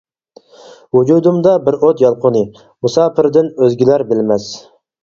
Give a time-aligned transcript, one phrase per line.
[0.97, 2.43] ۋۇجۇدۇمدا بىر ئوت يالقۇنى،
[2.87, 4.53] مۇساپىردىن ئۆزگىلەر بىلمەس.